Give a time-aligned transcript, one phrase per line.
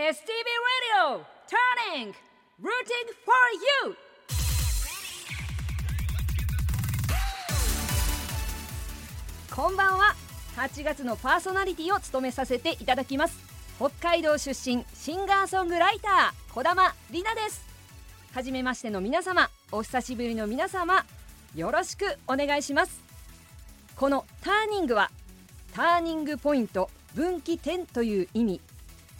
[0.00, 2.14] STV Radio Turning
[2.58, 3.36] Rooting for
[3.84, 3.94] You.
[9.54, 10.14] こんばんは。
[10.56, 13.38] 8月のパーソナリティを務めさせていただきます。
[13.76, 17.62] 北海道出身シンガーソングライター児玉里奈です。
[18.32, 21.04] はじめましての皆様お久しぶりの皆様
[21.54, 23.02] よろしくお願いします。
[23.96, 25.10] このターニングは
[25.74, 28.62] ターニングポイント分岐点という意味。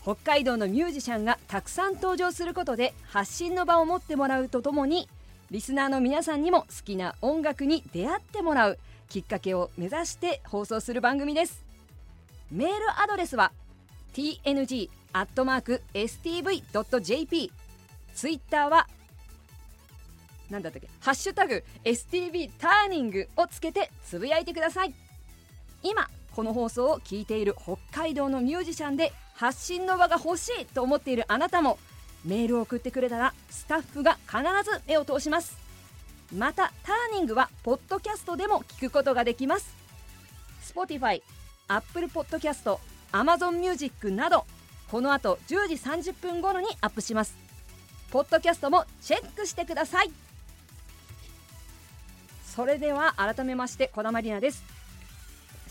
[0.02, 5.08] 北海道のミュージシャンがたくさん登場することで発信の場を持ってもらうとともに
[5.50, 11.64] リスナーの皆さんにも好きな音楽に出会ってもらうきっかけを目指して放送する番組です。
[12.50, 13.52] メールアドレスは
[14.14, 14.82] tng.stv.jp
[18.14, 18.86] ツイッターは
[20.48, 20.88] 何だったっけ？
[21.00, 24.94] ハッシュタグ STV ターニングをつけてつぶやいてください。
[25.82, 31.78] 今この放送を聞いている北海道のミュージシャンで発信の場が欲しいと思っているあなたも
[32.24, 35.56] メールを送ってくれたらスタッフが必ず目を通します。
[36.36, 39.74] またターニングはポッドキャストでも聞くことができます。
[40.62, 41.22] Spotify、
[41.66, 42.78] Apple Podcast、
[43.12, 44.44] Amazon Music など
[44.90, 47.34] この後10時30分頃にアップします。
[48.10, 50.10] ポッドキャストもチェックしてください。
[52.44, 54.79] それでは改めまして小玉里奈です。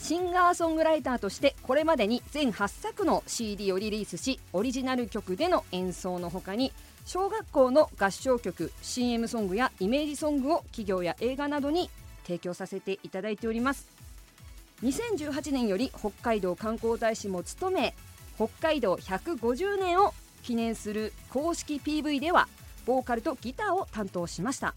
[0.01, 6.71] シンガーソングライターとしてこれまでに全8作の CD をリリースしオリジナル曲での演奏のほかに
[7.05, 11.89] 小学校の合唱曲 CM ソングやイメージソングを企業や映画などに
[12.23, 13.87] 提供させていただいております。
[14.83, 17.95] 2018年より北海道観光大使も務め
[18.35, 22.47] 北海道150年を記念する公式 PV では
[22.85, 24.73] ボーカルとギターを担当しました。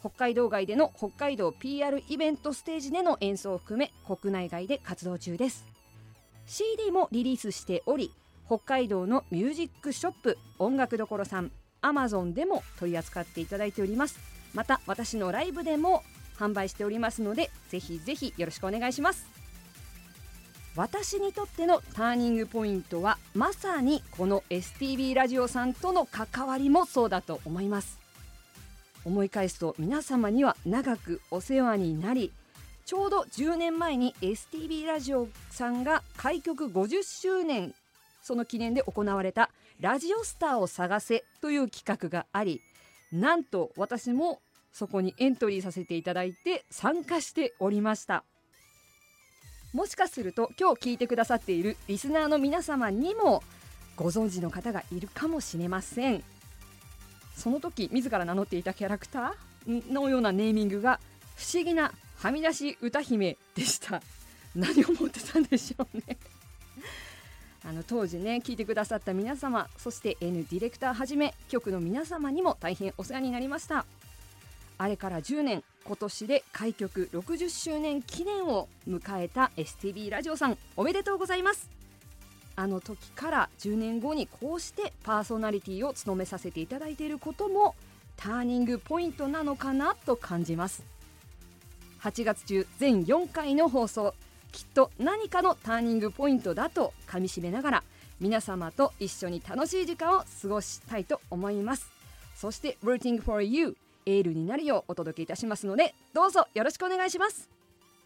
[0.00, 5.64] 北海道外での北海道 PR イベントステージでの演奏を含め国内外で活動中です。
[6.46, 8.12] CD もリリースしており
[8.46, 11.50] 北海道のミュージックショップ音楽どころさん
[11.82, 14.18] Amazon でも取り扱っていただいております。
[14.54, 16.02] また私のライブでも
[16.38, 19.26] 販売しておりますのでぜひぜひよろしくお願いします。
[20.76, 28.05] 私にとってのターニングポイントはまさにこの STB ラジオさんとの関わりもそうだと思います。
[29.06, 32.32] 思い返すと皆様には長くお世話になり
[32.84, 37.72] ちょうど10年前に STB ラジオさんが開局50周年
[38.22, 39.50] その記念で行われた
[39.80, 42.60] 「ラジオスターを探せ」という企画があり
[43.12, 44.40] なんと私も
[44.72, 48.24] そこにエントリーさせていただいて参加しておりました。
[49.72, 53.42] もしかすると今日聞いてくださっているリスナーの皆様にも
[53.94, 56.35] ご存知の方がいるかもしれません。
[57.36, 60.98] その時自ら名乗っていたキャラクターのようなネーミングが
[61.36, 64.02] 不思議なはみ出し歌姫でした。
[64.54, 66.16] 何を思ってたんでしょうね。
[67.64, 73.84] あの当時ね聞いてくださった皆様そして N ディレクターはじめ局の皆様にも大変お世話になりました。
[74.78, 81.75] あれから10年今年で開局60周年記念を迎えた STB ラジオさんおめでとうございます。
[82.56, 87.74] あの時から10年後にこうしてパーソナリティを務めさせていただいていることも
[88.16, 90.82] ターニングポイントなのかなと感じます。
[92.00, 94.14] 8月中全4回の放送。
[94.52, 97.84] きっと何かのターニングポイントだとかみしめながら
[98.20, 101.90] 皆様と一緒に楽しい時間を過ごしたいと思います。
[102.34, 107.50] そして Rooting for You エールになるようお届けいたしますのでどうぞよろしくお願いします。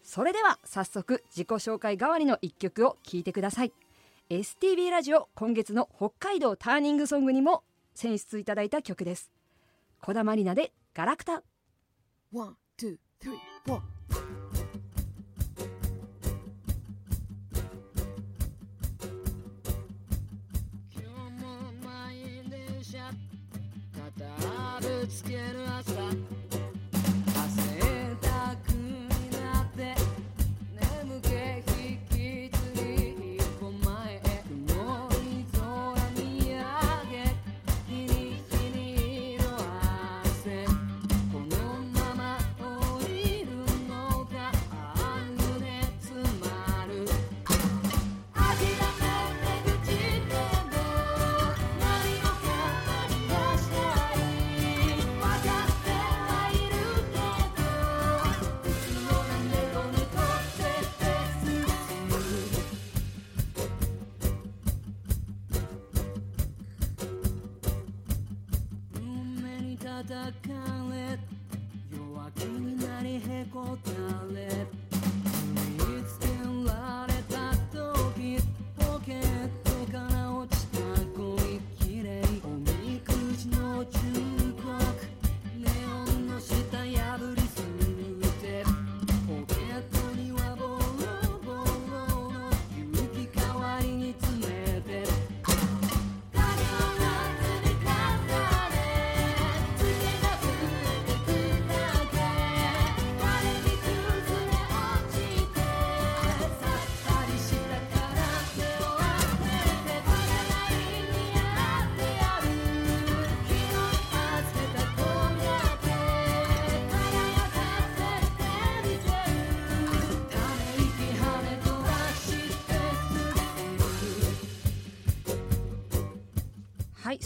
[0.03, 3.71] それでは早速自己紹介代わりの一曲を聴いてください。
[4.31, 9.29] STB ラジオ今月の北海道ターニングソングにも選出いただいた曲です。
[9.99, 11.43] 小田まりなでガラクタ。
[12.31, 13.81] One, two, three, four.
[20.95, 23.11] 今日も満員電車
[24.15, 26.40] 肩ぶつける朝。
[70.31, 70.70] akan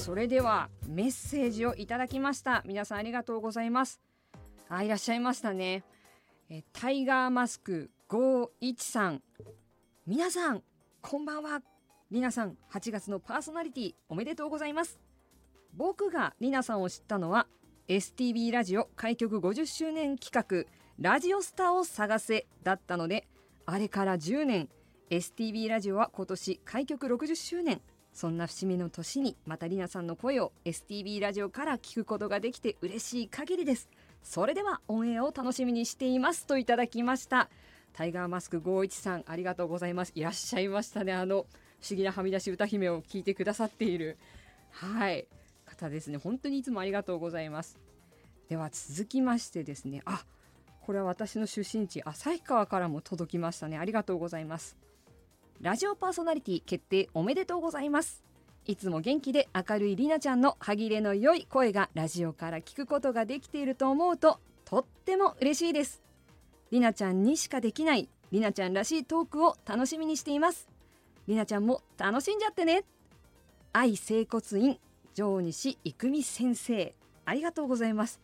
[0.06, 2.62] それではメッセージをいただきました。
[2.68, 4.00] 皆さんありがとうございます。
[4.70, 5.84] あいらっしゃいましたね。
[6.48, 9.20] えタイガーマスク513
[10.06, 10.62] 皆さん
[11.02, 11.60] こんばんは。
[12.12, 15.00] りなさん8月のパーソナリティおめでとうございます。
[15.74, 17.48] 僕がりなさんを知ったのは
[17.88, 23.28] STB ラジオ開局50周年企画ラジオスターを探せだったので
[23.66, 24.70] あれから10年
[25.10, 27.82] STB ラジオは今年開局60周年。
[28.16, 33.90] そんな節目の年にまたりなさんの声を STB ラジオから聞くことができて嬉しい限りです。
[34.24, 37.50] それではオンエアを楽しみにしていますといただきました。
[37.92, 40.14] タイガーマスク51さんありがとうございます。
[40.16, 41.12] いらっしゃいましたね。
[41.12, 41.46] あの
[41.82, 44.18] 不思議なはみ出し歌姫を聞いてくださっている。
[44.72, 45.28] はい。
[45.66, 46.18] 方ですね。
[46.18, 47.78] 本当にいつもありがとうございます。
[48.48, 50.02] では続きましてですね。
[50.06, 50.24] あ
[50.80, 53.78] これは私の出身地旭川からも届きましたね。
[53.78, 54.78] ありがとうございます。
[55.62, 58.24] ラジオパーソナリティ決定おめでとうございます。
[58.66, 66.02] いつも元気で明るいりなちゃんの歯切れの良い声がラジオから聞くことができていると思うととっても嬉しいです。
[66.72, 70.68] りなちゃんにしかできないりなちゃんらしいトークを楽しみにしています。
[71.28, 72.84] りなちゃんも楽しんじゃってね。
[73.72, 74.78] 愛整骨院
[75.14, 76.94] 上西郁美先生。
[77.24, 78.20] ありがとうございます。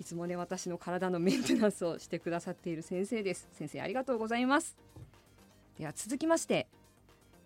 [0.00, 3.48] いつもね私の体のメンテナンスをしてくださっている先生です。
[3.52, 4.76] 先生ありがとうございます。
[5.78, 6.68] では続きまして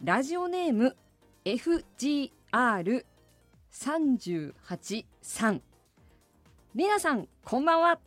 [0.05, 0.97] ラジオネーム
[1.45, 2.31] FGR38
[5.21, 5.61] さん
[6.77, 7.27] りなさん。
[7.45, 7.99] こんばんは。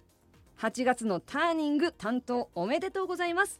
[0.59, 3.59] 8月のターニング担当おめでとうございます。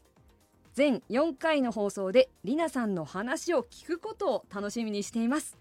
[0.72, 5.58] 全4回の放送でりなさんの話を聞くことを楽しみにしています。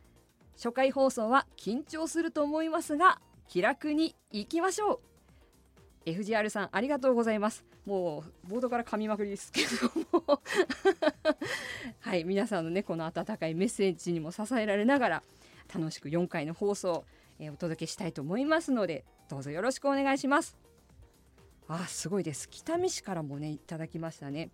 [0.55, 3.19] 初回放送は緊張すると思いますが
[3.49, 5.01] 気楽に行きましょ
[6.05, 6.09] う。
[6.09, 7.65] FGR さんありがとうございます。
[7.85, 10.41] もうボードから噛みまくりですけども。
[11.99, 15.23] はい皆さんのねこの温かいメッセージにも支えられながら
[15.73, 17.05] 楽しく4回の放送、
[17.39, 20.57] えーお届けしたいと思いますのでどうぞよろしくお願いします。
[21.67, 22.49] あすごいです。
[22.49, 24.51] 北見市からもねいただきましたね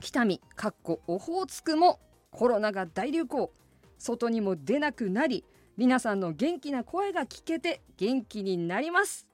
[0.00, 1.98] 北見かっこオホーツクも
[2.30, 3.52] コロナが大流行。
[3.98, 5.44] 外にも出なくなり
[5.78, 9.26] りなさんの元気な声が聞けて元気になります。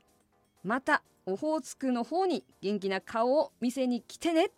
[0.63, 4.51] またオホーツクの方に元気な顔を見せに来てね。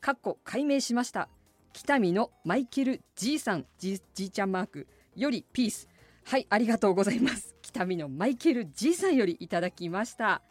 [0.00, 1.28] かっこ解明しました。
[1.72, 3.66] 北見のマイケル G さん。
[3.78, 5.88] じじいちゃんマークよりピース。
[6.24, 7.54] はいありがとうございます。
[7.62, 10.42] 北見のマイケル G さんよりいただきました。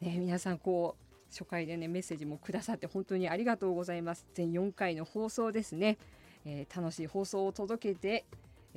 [0.00, 4.26] ね皆さんこう初回でねメッセージもくださって本当にありがとうございます。
[4.34, 5.98] 全4回の放送ですね、
[6.44, 8.24] えー楽しい放送を届けて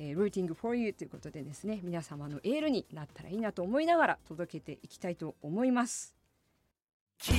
[0.02, 6.14] えー、Rooting for You ということでですね皆様のエールになったらいいなと思いながら届けていきたいと思います。
[7.18, 7.34] 君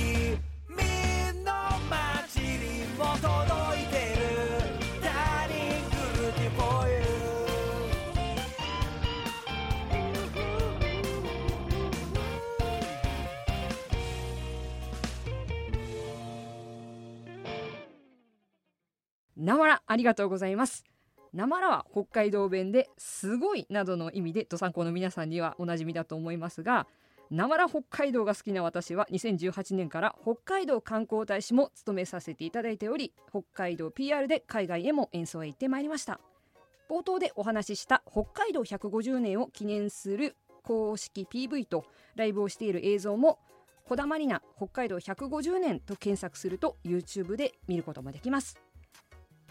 [1.44, 1.52] の
[1.90, 4.22] 街にも届いてる。
[5.02, 5.58] ダーリン
[5.90, 7.02] グルーティフォーユ
[19.36, 20.91] なまらありがとうございます
[21.32, 26.86] なまらは北海道弁ですごいなどの意味で土産校の皆さんにはおなじみだと思いますが
[27.30, 36.20] なまら北海道が好きな私は2018年から北海道観光大使も務めさせていただいており北海道 PR で海外へも演奏へ行ってまいりました。
[36.90, 41.86] 冒頭でお話しした北海道150年を記念する公式 PV と
[42.16, 43.38] ライブをしている映像も
[43.88, 48.60] 「こだまりな北海道150年」と検索すると YouTube で見ることもできます。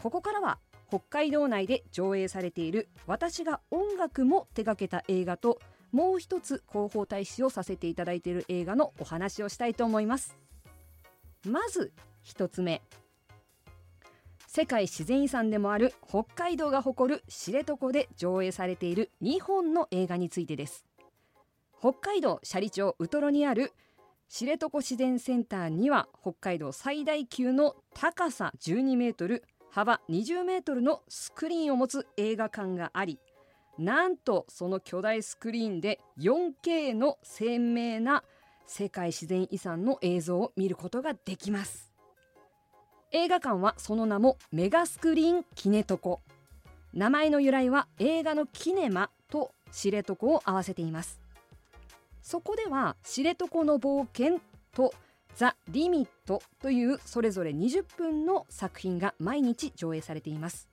[0.03, 0.59] ここからは
[0.91, 5.57] 北海道内で上映されている私が音楽も手掛けた映画と
[5.93, 10.35] もう一つ広報大使をさせていただいている映画のお話をしたいと思います。
[11.47, 12.81] まず一つ目。
[14.47, 20.83] 世界自然遺産でもある北海道が誇る知床で上映されている2本の映画についてです。
[21.79, 23.71] 北海道斜里町ウトロにある
[24.27, 33.19] 知床自然センターには北海道最大級の高さ12メートル幅20メートルのスクリーンを持つ映画館があり
[33.77, 38.23] なんとその巨大スクリーンで 4K の鮮明な
[38.67, 41.91] 世界自然遺産の映像を見ることができます。
[43.11, 46.21] 映画館はその名もメガスクリーンキネトコ。
[46.93, 51.19] 名前の由来は映画のキネマと知床を合わせています。
[52.21, 54.39] そこでは知床の冒険
[54.73, 54.93] と
[55.35, 60.69] ザ・リミットというそれぞれ20分の作品が毎日上映されています。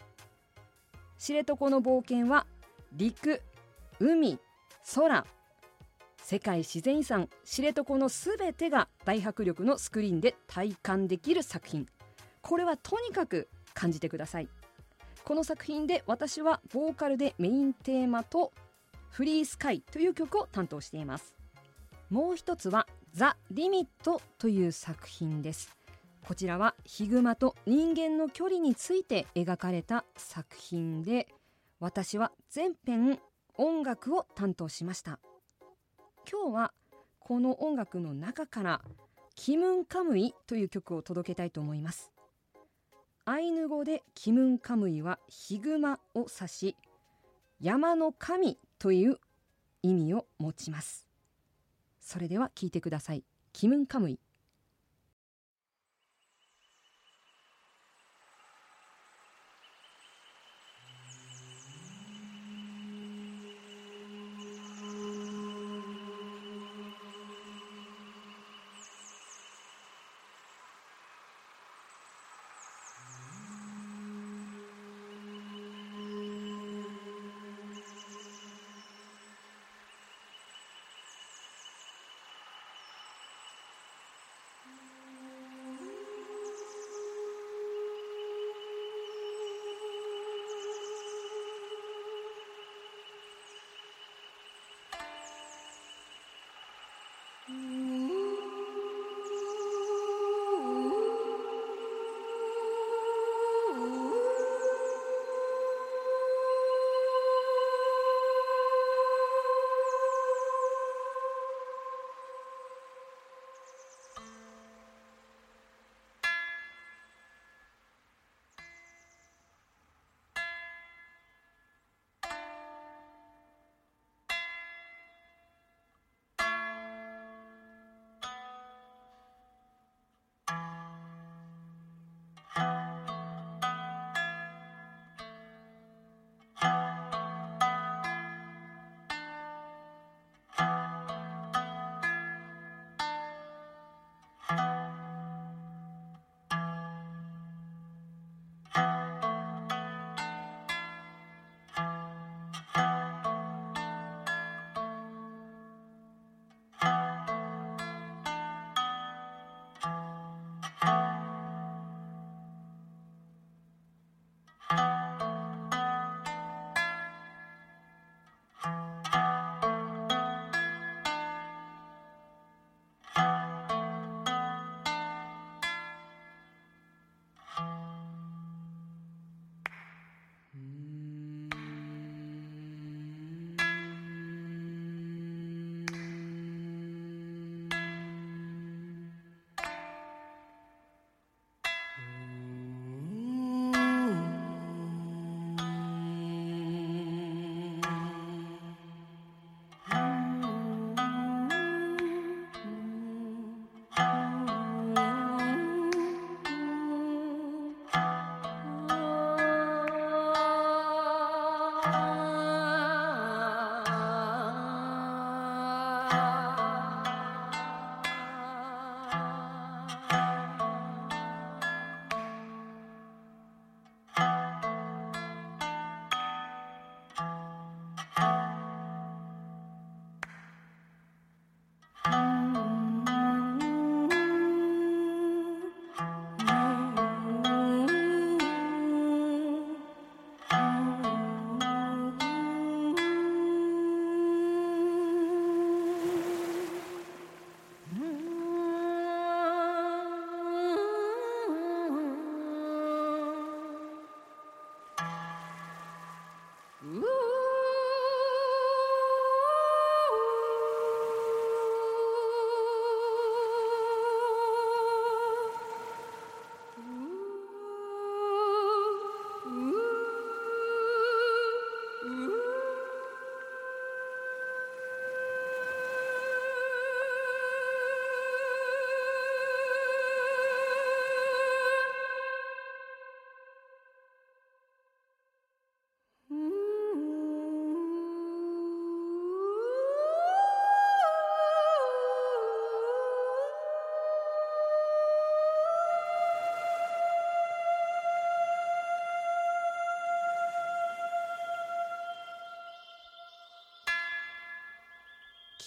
[1.19, 2.47] 知床の冒険は
[2.93, 3.43] 陸
[4.01, 4.39] 海
[4.95, 5.27] 空
[6.23, 11.87] 世界自然遺産知床のすべてが大迫力のスクリーンで体感できる作品。
[12.43, 14.49] これはとにかく感じてください。
[15.25, 18.53] この作品で私はボーカルでメインテーマと
[19.11, 21.35] フリースカイという曲を担当しています。
[22.11, 25.75] もう一つはザ・リミットという作品です。
[26.27, 31.27] こちらはヒグマと人間の距離について描かれた作品で
[31.81, 33.19] 私は全編
[33.57, 35.19] 音楽を担当しました。
[36.31, 36.75] 今日は
[37.19, 38.85] この音楽の中から
[39.35, 42.13] 「キムンカムイ」という曲を届けたいと思います。
[43.25, 46.77] アイヌ語でキムンカムイはヒグマを指し
[47.61, 49.19] 山の神という
[49.83, 51.08] 意味を持ちます。
[52.09, 53.23] それでは聞いてください。
[53.53, 54.19] キムンカムイ。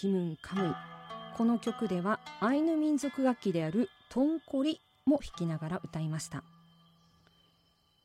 [0.01, 0.73] キムンカムイ
[1.37, 6.43] この曲ではアイヌ民族楽器であるトンコリも弾きながら歌いました。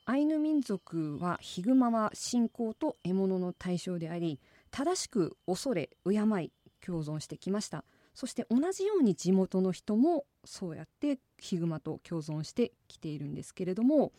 [0.04, 4.38] アイヌ民民族はヒグマは信仰と獲物の対象であり
[4.70, 6.12] 正しく恐れ敬
[6.42, 6.52] い
[6.84, 7.82] 共存してきました。
[8.14, 14.12] そして同じように地元の人もそうやってヒグマと共存してきているんですけれども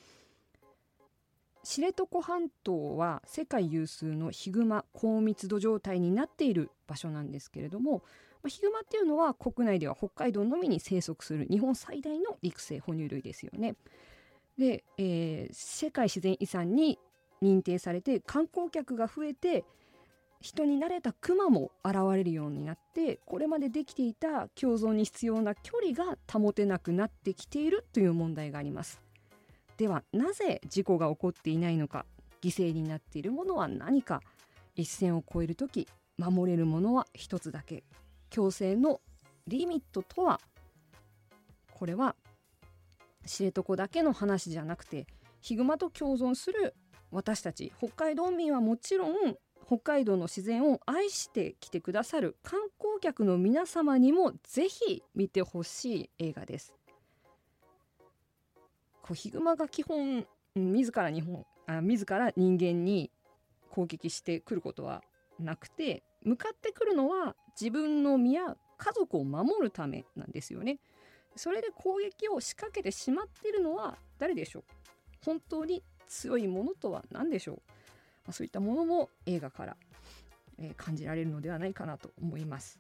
[1.68, 8.04] 知床半島は世界有数のヒグマ高密度状態になっている場所なんですけれども
[8.42, 13.76] まあヒグマっていうのは国内では北海道のみに生息する日本最大の陸生哺乳類ですよね。
[14.58, 17.00] で、えー世界自然遺産に
[17.42, 19.66] 認定されて観光客が増えて
[20.40, 29.02] 人に慣れたクマも現れるようになってこれまでできていた共存に必要な距離が保てなくなってきているという問題があります
[29.78, 32.06] ではなぜ事故が起こっていないのか
[32.42, 34.22] 犠牲になっているものは何か
[34.76, 37.84] 一線を越える時守れるものは一つだけ
[38.30, 39.02] 強制の
[39.48, 40.40] リミットとは
[41.72, 42.16] これは
[43.26, 45.06] 知床だけの話じゃなくて
[45.42, 46.76] ヒグマと共存する
[47.12, 49.14] 私たち北海道民はもちろん
[49.66, 56.74] 北海道の自然を愛してきてくださる観光客の皆様にもぜひ見てほしい映画です。
[59.08, 63.10] こうヒグマが基本自ら日本あ自ら人間に
[63.70, 65.04] 攻撃してくることは
[65.40, 70.80] なくて向かってくるのは自分の身や家族を守るためなんですよね。
[71.36, 74.64] それで攻撃を仕掛けてしまっているのは誰でしょう？
[75.24, 77.62] 本当に強いものとは何でしょう、ま
[78.30, 79.78] あ、そういったものも映画から、
[80.58, 82.80] えー感じられるのではないかなと思います。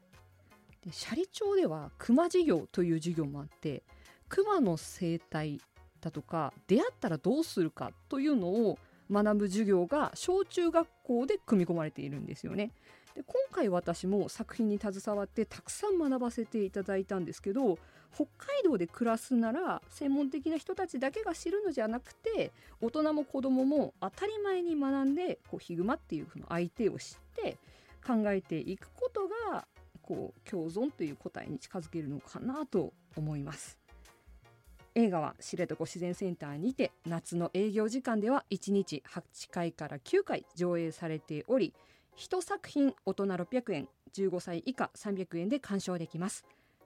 [0.83, 3.83] で斜里町では熊授業という授業もあって
[4.29, 5.61] 熊の生態
[6.07, 8.79] だとか出会ったらどうするかというのを
[9.11, 12.71] 学ぶ授業が小中学校で組み込まれているんですよね。
[13.15, 17.79] で今回私も作品に携わってたくさん学ばせていただいたんですけど
[18.13, 27.57] 北海道で暮らすなら専門的な人たちだけが知るのじゃなくて大人も子供もも当たり前に学んでこうヒグマっていうの相手を知って
[28.05, 29.67] 考えていくことが
[30.03, 33.77] こう共存という答えに近づけるのかなと思います。
[34.97, 41.75] 映画は知床自然センターにて夏の営業時間では1日8回から9回上映されており
[42.17, 46.45] 1作品大人600円15歳以下300円で鑑賞できます。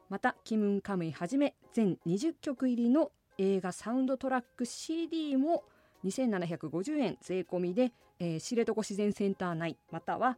[0.10, 5.64] またキムンカムイはじめ全20曲入りの映画サウンドトラック CD も
[6.04, 10.38] 2750円税込みで、えー知床自然センター内または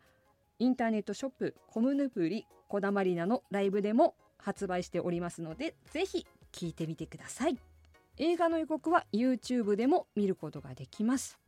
[0.59, 7.57] インターネットショップコムヌプリこだまりなのライブでも発売しておりますのでぜひ聞いてみてください。
[8.17, 11.39] 映画の予告は YouTube でも見ることができます。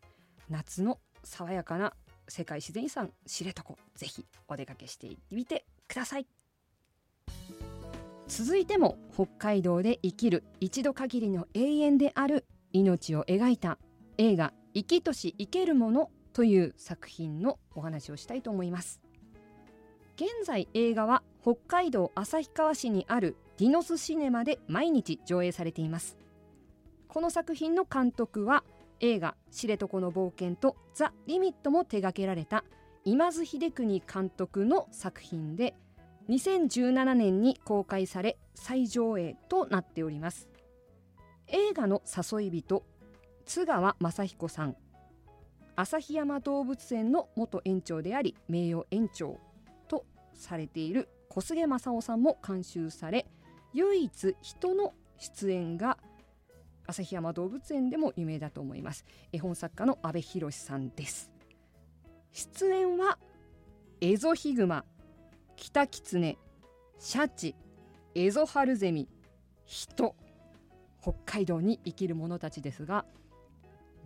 [0.49, 1.93] 夏の爽やかな
[2.27, 3.63] 世界自然遺産知床
[3.95, 6.27] ぜひお出かけしてみてください。
[8.27, 13.77] 続いても北海道で生きる一度限りの永遠である命を描いた
[14.17, 18.99] 映画「生きとし生けるもの」という作品のお話をしたいと思います。
[20.15, 26.17] 現在映画は北海道旭川市にあるディノスシネマで毎日上映されています。
[27.07, 28.65] この作品の監督は
[28.99, 32.65] 映画「知床の冒険」と「ザ・リミット」も手掛けられた
[33.05, 35.73] 今津秀邦監督の作品で
[36.27, 40.49] 2017年に公開され再上映となっております。
[41.47, 42.83] 映画の誘い人
[43.45, 44.75] 津川雅彦さん。
[45.77, 49.39] 旭山動物園の元園長であり名誉園長
[49.87, 53.27] とされている小菅正夫さんも監修され
[53.75, 55.97] 唯一人の出演が
[56.88, 59.03] 旭山動物園でも有名だと思います。
[59.33, 61.29] 絵本作家の阿部寛さんです。
[62.31, 63.17] 出演は
[63.99, 64.85] エゾヒグマ
[65.57, 66.38] キタキツネ
[66.99, 67.53] シャチ
[68.13, 69.09] エゾハルゼミ
[69.65, 70.15] 人。
[71.01, 73.05] 北海道に生きる者たちですが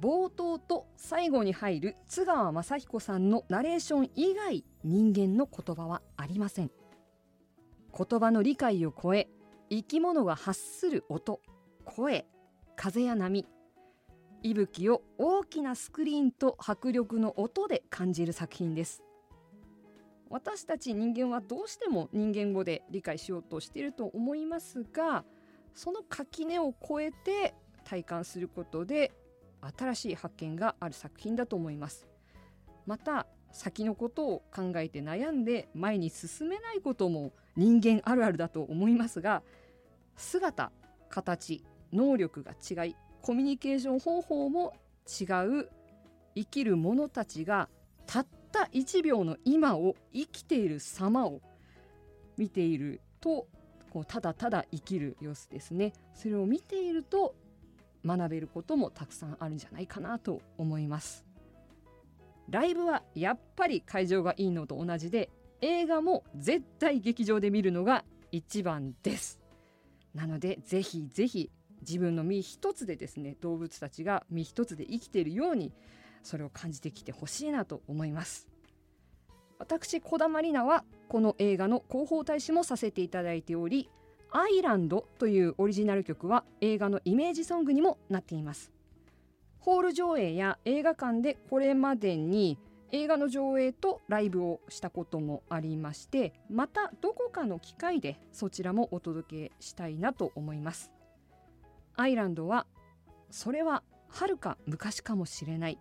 [0.02, 6.72] 冒頭と最後に入る津川雅彦さんのナレーション以外人間の言葉はありません。
[7.96, 9.30] 言葉の理解を超え
[9.70, 11.40] 生き物が発する音
[11.86, 12.26] 声
[12.76, 13.46] 風や波
[14.42, 19.04] 息吹を大きなスクリーンと迫力の音で感じる作品です。
[20.30, 25.26] 私たち人間はどうしても人間語で理解しようとしていると思いますが
[25.74, 29.12] その垣根を越えて体感することで
[29.78, 32.08] 新しい発見がある作品だと思います。
[32.86, 39.42] また先のことを考えて悩んで前に進めないことも人間あるあるだと思いますが
[40.20, 40.72] 姿
[41.10, 44.74] 形能力が違いコミュニケーション方法も
[45.08, 45.70] 違う。
[46.36, 47.68] 生きる者たちが
[48.06, 51.42] たった1秒の今を生きている様を
[52.38, 53.48] 見ていると
[53.90, 55.94] こうただただ生きる様子ですね。
[56.14, 57.36] それを見ていると
[58.06, 61.26] 学べることもたくさんあるんじゃないかなと思います。
[62.50, 65.30] ライブはやっぱり会場がいいのと同じで
[65.62, 69.40] 映画も絶対劇場で見るのが一番です。
[70.14, 75.72] なのでぜひぜひ自分の身一つでですね動物たちが身一つで生きているように
[76.24, 78.48] それを感じてきてほしいなと思います。
[79.58, 83.90] 私小玉里奈はこの映画の広報大使もさせていただいており
[84.32, 88.72] 「アイランド」というオリジナル曲は映画のイメージソングにもなっています。
[89.60, 92.58] ホール上映や映画館でこれまでに
[92.92, 100.92] 映画の上映とライブをしたこともありましてまたどこかの機会でそちらもお届けしたいなと思います。
[101.96, 102.66] アイランドは
[103.30, 105.80] それは遥か昔かもしれない。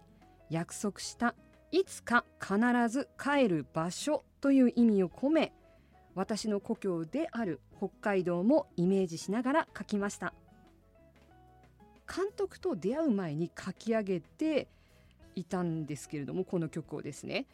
[0.51, 1.35] 約束した
[1.71, 2.57] いつか必
[2.89, 5.53] ず帰る場所という意味を込め
[6.15, 10.35] 私の故郷である北海道もイメージしながら書きました。
[12.09, 14.67] 監督と出会う前に書き上げて
[15.39, 17.47] いたんですけれどもこの曲をですね、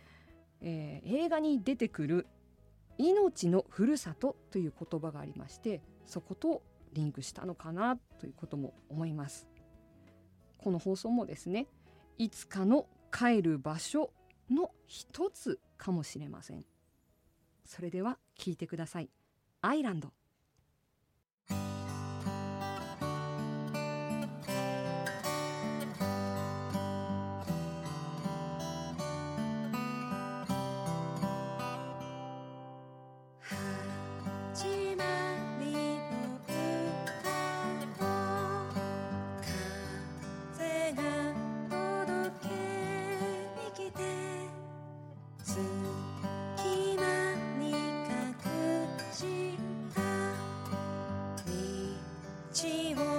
[0.61, 2.27] えー映画に出てくる
[2.99, 9.49] 「命のふるさと」という言葉がありましてそことリンクしたのかなということも思います。
[10.59, 11.67] この放送もですね
[12.17, 14.13] いつかの帰る場所
[14.51, 16.65] の一つかもしれません。
[17.65, 19.11] それでは聞いてください。
[19.61, 20.13] アイランド。
[52.55, 53.14] 道を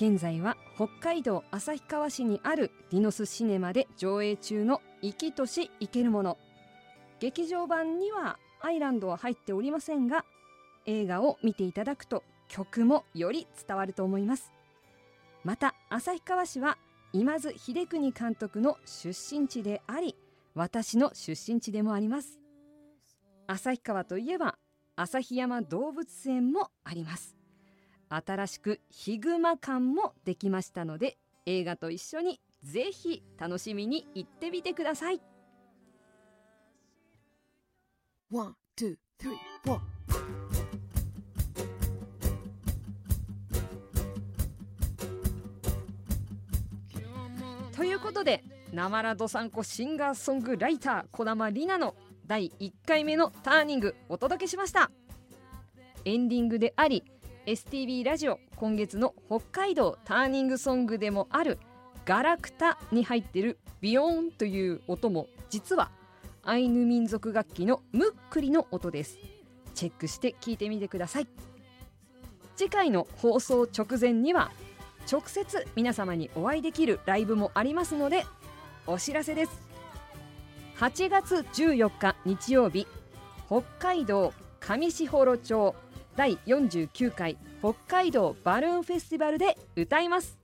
[0.00, 6.38] 現在は北海道旭川市にあるディノスシネマで上映中の「生きとし生けるもの」
[7.20, 10.24] 劇場版にはアイランドは入っておりませんが
[10.86, 14.50] 映画を見ていただくと曲もより伝わると思います。
[15.44, 16.78] また旭川市は
[17.12, 20.16] 今津秀邦監督の出身地であり
[20.54, 22.40] 私の出身地でもあります。
[23.48, 24.56] 旭川といえば
[24.96, 27.39] 旭山動物園もあります。
[28.10, 35.20] 新しくヒグマ館もできましたので映画と一緒にぜひ楽しみに行ってみてください
[38.32, 39.80] One, two, three, four.
[47.74, 51.94] ということでなまらどさんこシンガーソングライター児玉里奈の
[52.26, 54.90] 第1回目のターニングお届けしました
[56.04, 57.04] エンディングであり
[57.46, 61.58] STB ラジオ今月の北海道ターニングソングでもある
[62.04, 65.90] ガラクタに入ってるビヨーンという音も実は
[66.42, 69.18] アイヌ民族楽器のムックリの音です。
[69.74, 71.28] チェックして聞いてみてください。
[72.56, 74.52] 次回の放送直前には
[75.10, 78.26] 直接皆様にお会いできるライブもありますので
[78.86, 79.52] お知らせです。
[80.78, 82.86] 8月14日日曜日
[83.46, 85.74] 北海道上士幌町
[86.16, 90.38] 第49回北海道バルーンフェスティバルで歌います。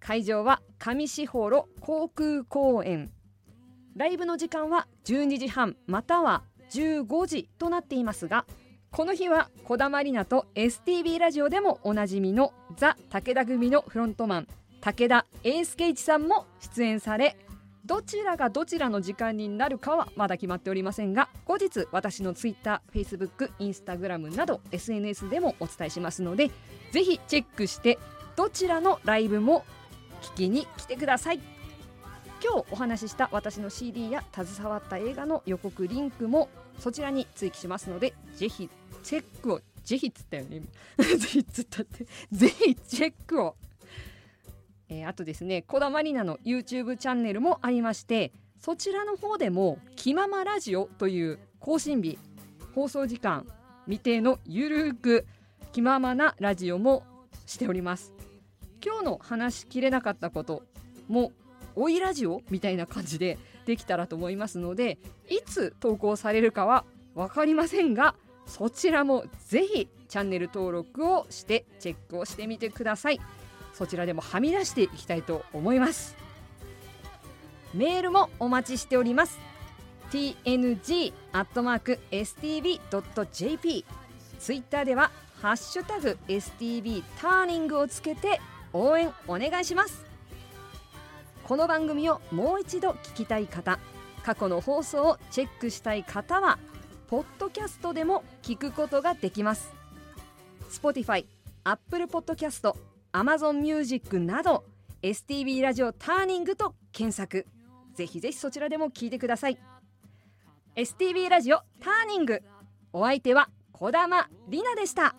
[0.00, 3.10] 会場は上士幌航空公園。
[3.96, 8.44] ライブの時間は12時半または15時となっていますが
[8.90, 14.48] この日は小田まりなと STB ラジオでもおなじみのザ・武田組のフロントマン
[14.80, 17.36] 武田英介一さんも出演され
[17.84, 26.50] どちらがどちらの時間になるかはまだ決まっておりませんが後日私の Twitter、Facebook、Instagram など SNS でもお伝えしますので
[26.92, 27.98] ぜひチェックして
[28.36, 29.64] どちらのライブも
[30.22, 31.40] 聞きに来てください。
[32.42, 38.68] 今日お話しした私の CD や携わった映画の予告リンクもそちらに追記しますのでぜひ
[39.02, 40.62] チェックをぜひつったよね。
[40.98, 42.06] ぜひつったって。
[42.32, 43.56] ぜひチェックを。
[44.88, 52.18] えーあとですねこだまりなの YouTube チャンネルもありましてそちらの方でも「気ままラジオ」という更新日
[52.74, 53.46] 放送時間
[53.86, 55.26] 未定のゆるく
[55.72, 57.04] 気ままなラジオも
[57.46, 58.14] しております。
[58.84, 60.62] 今日の話しきれなかったこと
[61.08, 61.32] も
[61.74, 64.98] おいラジオみたいな感じでできたらと思いますので
[65.30, 68.14] いつ投稿されるかは分かりませんが
[68.46, 73.20] そちらもぜひチャンネル登録をしてチェックをしてみてください。
[73.74, 76.16] そちらでもはみ出していきたいと思います。
[77.74, 79.38] メールもお待ちしております。
[80.10, 80.64] tng.stb.jp
[84.38, 85.10] ツイッターでは
[85.42, 88.40] ハッシュタグ STB ターニングをつけて
[88.72, 90.04] 応援お願いします。
[91.42, 93.78] この番組をもう一度聞きたい方
[94.22, 96.58] 過去の放送をチェックしたい方は
[97.08, 99.72] ポッドキャストでも聞くことができます。
[100.70, 101.26] Spotify、
[101.64, 102.74] Apple Podcast、
[103.14, 104.64] Amazon Music など
[105.02, 107.46] STB ラジオターニングと検索。
[107.94, 109.58] ぜひぜひそちらでも聞いてください。
[110.74, 112.42] STB ラジオターニング
[112.92, 115.14] お相手は小玉里奈でした。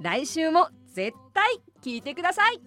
[0.00, 2.60] 来週も絶対聞いてください。